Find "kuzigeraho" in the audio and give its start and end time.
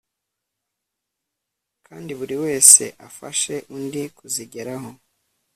4.17-4.89